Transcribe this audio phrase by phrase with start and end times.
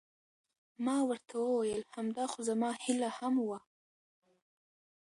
[0.85, 3.59] ما ورته وویل: همدا خو زما هیله هم وه.